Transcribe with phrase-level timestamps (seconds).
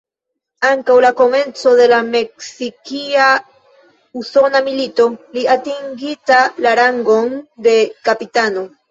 [0.67, 7.29] Antaŭ la komenco de la Meksikia-Usona Milito, li atingita la rangon
[7.69, 7.75] de
[8.09, 8.65] kapitano.